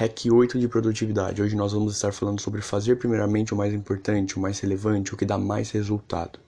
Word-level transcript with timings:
Hack 0.00 0.32
8 0.32 0.58
de 0.58 0.66
produtividade. 0.66 1.42
Hoje 1.42 1.54
nós 1.54 1.74
vamos 1.74 1.94
estar 1.94 2.10
falando 2.10 2.40
sobre 2.40 2.62
fazer 2.62 2.96
primeiramente 2.96 3.52
o 3.52 3.56
mais 3.56 3.74
importante, 3.74 4.38
o 4.38 4.40
mais 4.40 4.58
relevante, 4.58 5.12
o 5.12 5.16
que 5.16 5.26
dá 5.26 5.36
mais 5.36 5.70
resultado. 5.72 6.38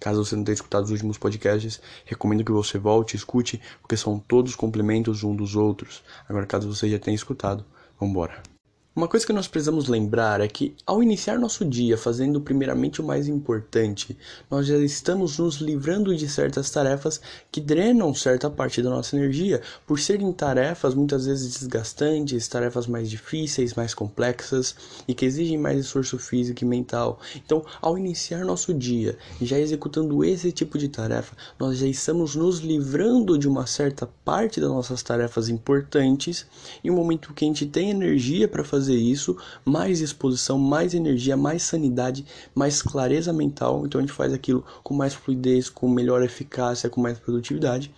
Caso 0.00 0.24
você 0.24 0.34
não 0.34 0.42
tenha 0.42 0.54
escutado 0.54 0.84
os 0.84 0.90
últimos 0.90 1.18
podcasts, 1.18 1.78
recomendo 2.06 2.42
que 2.42 2.50
você 2.50 2.78
volte 2.78 3.12
e 3.12 3.16
escute, 3.18 3.60
porque 3.82 3.98
são 3.98 4.18
todos 4.18 4.54
complementos 4.54 5.22
um 5.24 5.36
dos 5.36 5.54
outros. 5.56 6.02
Agora, 6.26 6.46
caso 6.46 6.74
você 6.74 6.88
já 6.88 6.98
tenha 6.98 7.14
escutado, 7.14 7.66
vamos 8.00 8.12
embora. 8.12 8.51
Uma 8.94 9.08
coisa 9.08 9.24
que 9.24 9.32
nós 9.32 9.48
precisamos 9.48 9.88
lembrar 9.88 10.42
é 10.42 10.46
que, 10.46 10.74
ao 10.86 11.02
iniciar 11.02 11.38
nosso 11.38 11.64
dia 11.64 11.96
fazendo 11.96 12.42
primeiramente 12.42 13.00
o 13.00 13.04
mais 13.04 13.26
importante, 13.26 14.14
nós 14.50 14.66
já 14.66 14.76
estamos 14.76 15.38
nos 15.38 15.54
livrando 15.62 16.14
de 16.14 16.28
certas 16.28 16.68
tarefas 16.68 17.18
que 17.50 17.58
drenam 17.58 18.12
certa 18.12 18.50
parte 18.50 18.82
da 18.82 18.90
nossa 18.90 19.16
energia, 19.16 19.62
por 19.86 19.98
serem 19.98 20.30
tarefas 20.30 20.94
muitas 20.94 21.24
vezes 21.24 21.54
desgastantes, 21.54 22.46
tarefas 22.46 22.86
mais 22.86 23.08
difíceis, 23.08 23.72
mais 23.72 23.94
complexas 23.94 24.76
e 25.08 25.14
que 25.14 25.24
exigem 25.24 25.56
mais 25.56 25.80
esforço 25.80 26.18
físico 26.18 26.62
e 26.62 26.66
mental. 26.66 27.18
Então, 27.34 27.64
ao 27.80 27.96
iniciar 27.96 28.44
nosso 28.44 28.74
dia, 28.74 29.16
já 29.40 29.58
executando 29.58 30.22
esse 30.22 30.52
tipo 30.52 30.76
de 30.76 30.90
tarefa, 30.90 31.34
nós 31.58 31.78
já 31.78 31.86
estamos 31.86 32.36
nos 32.36 32.58
livrando 32.58 33.38
de 33.38 33.48
uma 33.48 33.66
certa 33.66 34.06
parte 34.22 34.60
das 34.60 34.68
nossas 34.68 35.02
tarefas 35.02 35.48
importantes, 35.48 36.46
em 36.84 36.90
um 36.90 36.94
momento 36.94 37.32
que 37.32 37.46
a 37.46 37.48
gente 37.48 37.64
tem 37.64 37.88
energia 37.88 38.46
para 38.46 38.62
fazer 38.62 38.81
fazer 38.82 38.96
isso, 38.96 39.36
mais 39.64 40.00
exposição, 40.00 40.58
mais 40.58 40.92
energia, 40.92 41.36
mais 41.36 41.62
sanidade, 41.62 42.26
mais 42.52 42.82
clareza 42.82 43.32
mental. 43.32 43.86
Então 43.86 44.00
a 44.00 44.02
gente 44.02 44.12
faz 44.12 44.32
aquilo 44.32 44.64
com 44.82 44.92
mais 44.92 45.14
fluidez, 45.14 45.68
com 45.68 45.88
melhor 45.88 46.22
eficácia, 46.22 46.90
com 46.90 47.00
mais 47.00 47.18
produtividade. 47.18 47.94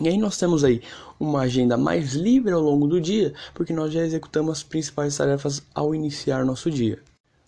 E 0.00 0.08
aí 0.08 0.16
nós 0.16 0.36
temos 0.36 0.62
aí 0.62 0.82
uma 1.18 1.42
agenda 1.42 1.76
mais 1.76 2.14
livre 2.14 2.52
ao 2.52 2.60
longo 2.60 2.86
do 2.86 3.00
dia, 3.00 3.32
porque 3.52 3.72
nós 3.72 3.92
já 3.92 4.04
executamos 4.04 4.58
as 4.58 4.62
principais 4.62 5.16
tarefas 5.16 5.62
ao 5.74 5.94
iniciar 5.94 6.44
nosso 6.44 6.70
dia. 6.70 7.00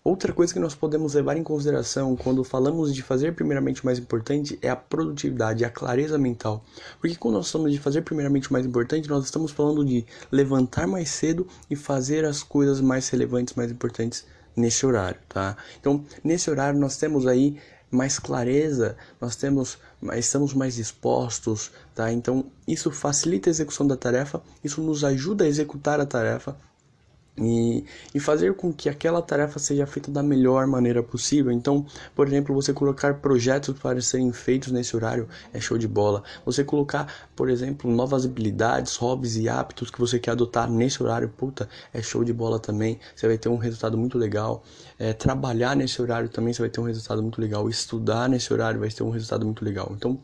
Outra 0.07 0.31
coisa 0.31 0.53
que 0.53 0.59
nós 0.61 0.73
podemos 0.73 1.15
levar 1.15 1.35
em 1.35 1.43
consideração 1.43 2.15
quando 2.15 2.41
falamos 2.41 2.95
de 2.95 3.01
fazer 3.01 3.35
primeiramente 3.35 3.83
o 3.83 3.85
mais 3.85 3.99
importante 3.99 4.57
é 4.61 4.69
a 4.69 4.75
produtividade, 4.77 5.65
a 5.65 5.69
clareza 5.69 6.17
mental. 6.17 6.63
Porque 7.01 7.17
quando 7.17 7.33
nós 7.35 7.51
falamos 7.51 7.73
de 7.73 7.77
fazer 7.77 8.03
primeiramente 8.03 8.49
o 8.49 8.53
mais 8.53 8.65
importante, 8.65 9.09
nós 9.09 9.25
estamos 9.25 9.51
falando 9.51 9.83
de 9.83 10.05
levantar 10.31 10.87
mais 10.87 11.09
cedo 11.09 11.45
e 11.69 11.75
fazer 11.75 12.23
as 12.23 12.41
coisas 12.41 12.79
mais 12.79 13.09
relevantes, 13.09 13.53
mais 13.55 13.69
importantes 13.69 14.25
nesse 14.55 14.85
horário, 14.85 15.19
tá? 15.27 15.57
Então, 15.77 16.05
nesse 16.23 16.49
horário 16.49 16.79
nós 16.79 16.95
temos 16.95 17.27
aí 17.27 17.57
mais 17.91 18.17
clareza, 18.17 18.95
nós 19.19 19.35
temos, 19.35 19.77
estamos 20.15 20.53
mais 20.53 20.75
dispostos, 20.75 21.69
tá? 21.93 22.13
Então, 22.13 22.45
isso 22.65 22.91
facilita 22.91 23.49
a 23.49 23.51
execução 23.51 23.85
da 23.85 23.97
tarefa, 23.97 24.41
isso 24.63 24.81
nos 24.81 25.03
ajuda 25.03 25.43
a 25.43 25.49
executar 25.49 25.99
a 25.99 26.05
tarefa 26.05 26.55
e, 27.39 27.85
e 28.13 28.19
fazer 28.19 28.55
com 28.55 28.73
que 28.73 28.89
aquela 28.89 29.21
tarefa 29.21 29.59
seja 29.59 29.85
feita 29.85 30.09
da 30.11 30.23
melhor 30.23 30.65
maneira 30.65 31.03
possível. 31.03 31.51
Então, 31.51 31.85
por 32.15 32.27
exemplo, 32.27 32.53
você 32.55 32.73
colocar 32.73 33.15
projetos 33.15 33.77
para 33.77 34.01
serem 34.01 34.31
feitos 34.31 34.71
nesse 34.71 34.95
horário 34.95 35.27
é 35.53 35.59
show 35.59 35.77
de 35.77 35.87
bola. 35.87 36.23
Você 36.45 36.63
colocar, 36.63 37.27
por 37.35 37.49
exemplo, 37.49 37.91
novas 37.91 38.25
habilidades, 38.25 38.95
hobbies 38.95 39.35
e 39.37 39.47
hábitos 39.47 39.91
que 39.91 39.99
você 39.99 40.19
quer 40.19 40.31
adotar 40.31 40.69
nesse 40.69 41.01
horário, 41.01 41.29
puta, 41.29 41.69
é 41.93 42.01
show 42.01 42.23
de 42.23 42.33
bola 42.33 42.59
também. 42.59 42.99
Você 43.15 43.27
vai 43.27 43.37
ter 43.37 43.49
um 43.49 43.57
resultado 43.57 43.97
muito 43.97 44.17
legal. 44.17 44.63
É, 44.97 45.13
trabalhar 45.13 45.75
nesse 45.75 46.01
horário 46.01 46.29
também 46.29 46.53
você 46.53 46.61
vai 46.61 46.69
ter 46.69 46.81
um 46.81 46.85
resultado 46.85 47.21
muito 47.21 47.39
legal. 47.39 47.69
Estudar 47.69 48.27
nesse 48.27 48.51
horário 48.51 48.79
vai 48.79 48.89
ter 48.89 49.03
um 49.03 49.11
resultado 49.11 49.45
muito 49.45 49.63
legal. 49.63 49.91
Então, 49.95 50.19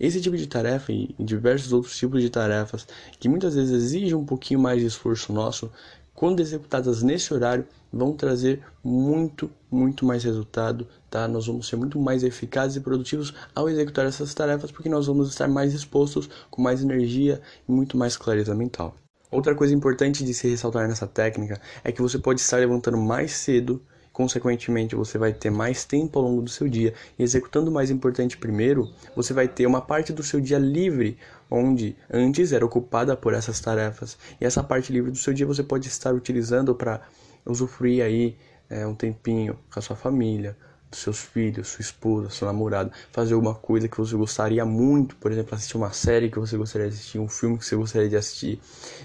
esse 0.00 0.20
tipo 0.20 0.36
de 0.36 0.46
tarefa 0.46 0.92
e 0.92 1.14
diversos 1.18 1.72
outros 1.72 1.96
tipos 1.96 2.20
de 2.20 2.28
tarefas 2.28 2.86
que 3.20 3.28
muitas 3.28 3.54
vezes 3.54 3.72
exigem 3.72 4.14
um 4.14 4.24
pouquinho 4.24 4.58
mais 4.60 4.80
de 4.80 4.86
esforço 4.86 5.32
nosso 5.32 5.70
quando 6.16 6.40
executadas 6.40 7.02
nesse 7.02 7.32
horário, 7.32 7.66
vão 7.92 8.12
trazer 8.14 8.62
muito, 8.82 9.50
muito 9.70 10.04
mais 10.04 10.24
resultado, 10.24 10.88
tá? 11.10 11.28
Nós 11.28 11.46
vamos 11.46 11.68
ser 11.68 11.76
muito 11.76 11.98
mais 11.98 12.24
eficazes 12.24 12.76
e 12.76 12.80
produtivos 12.80 13.34
ao 13.54 13.68
executar 13.68 14.06
essas 14.06 14.34
tarefas, 14.34 14.72
porque 14.72 14.88
nós 14.88 15.06
vamos 15.06 15.28
estar 15.28 15.46
mais 15.46 15.74
expostos, 15.74 16.28
com 16.50 16.62
mais 16.62 16.82
energia 16.82 17.40
e 17.68 17.70
muito 17.70 17.96
mais 17.96 18.16
clareza 18.16 18.54
mental. 18.54 18.96
Outra 19.30 19.54
coisa 19.54 19.74
importante 19.74 20.24
de 20.24 20.32
se 20.32 20.48
ressaltar 20.48 20.88
nessa 20.88 21.06
técnica 21.06 21.60
é 21.84 21.92
que 21.92 22.00
você 22.00 22.18
pode 22.18 22.40
estar 22.40 22.56
levantando 22.56 22.96
mais 22.96 23.32
cedo 23.32 23.82
Consequentemente, 24.16 24.96
você 24.96 25.18
vai 25.18 25.30
ter 25.30 25.50
mais 25.50 25.84
tempo 25.84 26.18
ao 26.18 26.24
longo 26.24 26.40
do 26.40 26.48
seu 26.48 26.66
dia. 26.66 26.94
E 27.18 27.22
executando 27.22 27.70
o 27.70 27.74
mais 27.74 27.90
importante 27.90 28.34
primeiro, 28.38 28.90
você 29.14 29.34
vai 29.34 29.46
ter 29.46 29.66
uma 29.66 29.82
parte 29.82 30.10
do 30.10 30.22
seu 30.22 30.40
dia 30.40 30.58
livre, 30.58 31.18
onde 31.50 31.94
antes 32.10 32.50
era 32.50 32.64
ocupada 32.64 33.14
por 33.14 33.34
essas 33.34 33.60
tarefas. 33.60 34.16
E 34.40 34.46
essa 34.46 34.64
parte 34.64 34.90
livre 34.90 35.10
do 35.10 35.18
seu 35.18 35.34
dia 35.34 35.44
você 35.44 35.62
pode 35.62 35.88
estar 35.88 36.14
utilizando 36.14 36.74
para 36.74 37.02
usufruir 37.44 38.02
aí 38.02 38.38
é, 38.70 38.86
um 38.86 38.94
tempinho 38.94 39.58
com 39.70 39.78
a 39.78 39.82
sua 39.82 39.94
família, 39.94 40.56
dos 40.90 41.00
seus 41.00 41.20
filhos, 41.20 41.68
sua 41.68 41.82
esposa, 41.82 42.30
seu 42.30 42.46
namorado, 42.46 42.90
fazer 43.10 43.34
alguma 43.34 43.54
coisa 43.54 43.88
que 43.88 43.96
você 43.96 44.16
gostaria 44.16 44.64
muito, 44.64 45.16
por 45.16 45.32
exemplo, 45.32 45.54
assistir 45.54 45.76
uma 45.76 45.92
série 45.92 46.30
que 46.30 46.38
você 46.38 46.56
gostaria 46.56 46.88
de 46.88 46.94
assistir, 46.94 47.18
um 47.18 47.28
filme 47.28 47.58
que 47.58 47.64
você 47.64 47.76
gostaria 47.76 48.08
de 48.08 48.16
assistir, 48.16 48.60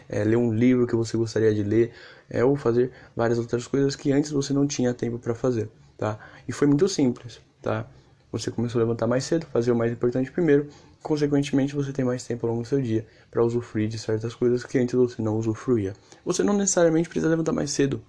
é, 0.07 0.23
ler 0.23 0.37
um 0.37 0.53
livro 0.53 0.85
que 0.85 0.95
você 0.95 1.17
gostaria 1.17 1.53
de 1.53 1.63
ler, 1.63 1.91
é, 2.29 2.43
ou 2.43 2.55
fazer 2.55 2.91
várias 3.15 3.37
outras 3.37 3.67
coisas 3.67 3.95
que 3.95 4.11
antes 4.11 4.31
você 4.31 4.53
não 4.53 4.65
tinha 4.65 4.93
tempo 4.93 5.19
para 5.19 5.35
fazer, 5.35 5.69
tá? 5.97 6.17
E 6.47 6.51
foi 6.51 6.67
muito 6.67 6.87
simples, 6.87 7.41
tá? 7.61 7.87
Você 8.31 8.49
começou 8.49 8.79
a 8.79 8.83
levantar 8.85 9.07
mais 9.07 9.25
cedo, 9.25 9.45
fazer 9.47 9.71
o 9.71 9.75
mais 9.75 9.91
importante 9.91 10.31
primeiro, 10.31 10.69
consequentemente 11.03 11.75
você 11.75 11.91
tem 11.91 12.05
mais 12.05 12.23
tempo 12.23 12.45
ao 12.45 12.53
longo 12.53 12.63
do 12.63 12.67
seu 12.67 12.81
dia 12.81 13.05
para 13.29 13.43
usufruir 13.43 13.89
de 13.89 13.99
certas 13.99 14.33
coisas 14.33 14.63
que 14.63 14.77
antes 14.77 14.95
você 14.95 15.21
não 15.21 15.35
usufruía. 15.35 15.93
Você 16.23 16.41
não 16.41 16.53
necessariamente 16.53 17.09
precisa 17.09 17.27
levantar 17.27 17.51
mais 17.51 17.71
cedo, 17.71 18.01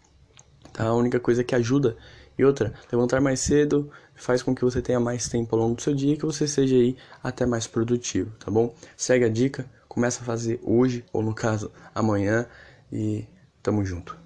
tá? 0.73 0.85
A 0.85 0.95
única 0.95 1.19
coisa 1.19 1.43
que 1.43 1.55
ajuda 1.57 1.97
e 2.39 2.45
outra, 2.45 2.73
levantar 2.91 3.21
mais 3.21 3.41
cedo 3.41 3.91
faz 4.15 4.43
com 4.43 4.55
que 4.55 4.65
você 4.65 4.81
tenha 4.81 5.01
mais 5.01 5.29
tempo 5.29 5.55
ao 5.55 5.63
longo 5.63 5.75
do 5.75 5.83
seu 5.83 5.95
dia 5.95 6.15
e 6.15 6.17
que 6.17 6.25
você 6.25 6.47
seja 6.47 6.77
aí 6.77 6.97
até 7.23 7.45
mais 7.45 7.67
produtivo, 7.67 8.31
tá 8.39 8.51
bom? 8.51 8.75
Segue 8.97 9.25
a 9.25 9.29
dica, 9.29 9.67
começa 9.89 10.23
a 10.23 10.25
fazer 10.25 10.61
hoje 10.63 11.05
ou 11.13 11.23
no 11.23 11.35
caso 11.35 11.71
amanhã 11.95 12.47
e 12.93 13.27
tamo 13.63 13.85
junto. 13.85 14.22